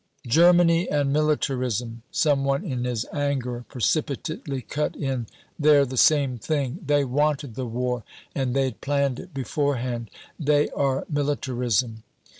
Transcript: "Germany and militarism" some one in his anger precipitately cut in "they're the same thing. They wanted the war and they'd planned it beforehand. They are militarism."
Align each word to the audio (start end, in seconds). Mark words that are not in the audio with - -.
"Germany 0.25 0.89
and 0.89 1.13
militarism" 1.13 2.01
some 2.09 2.43
one 2.43 2.63
in 2.65 2.85
his 2.85 3.05
anger 3.13 3.63
precipitately 3.69 4.61
cut 4.63 4.95
in 4.95 5.27
"they're 5.59 5.85
the 5.85 5.95
same 5.95 6.39
thing. 6.39 6.79
They 6.83 7.05
wanted 7.05 7.53
the 7.53 7.67
war 7.67 8.03
and 8.33 8.55
they'd 8.55 8.81
planned 8.81 9.19
it 9.19 9.31
beforehand. 9.31 10.09
They 10.39 10.69
are 10.71 11.05
militarism." 11.07 12.01